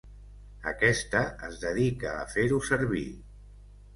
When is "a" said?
2.21-2.25